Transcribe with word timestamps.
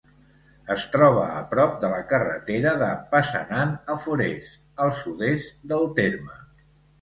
Es 0.75 0.83
troba 0.93 1.25
a 1.41 1.43
prop 1.51 1.75
de 1.83 1.91
la 1.91 1.99
carretera 2.13 2.71
de 2.79 2.87
Passanant 3.11 3.75
a 3.97 3.99
Forès, 4.07 4.51
al 4.87 4.95
sud-est 5.03 5.55
del 5.75 5.87
terme. 6.03 6.41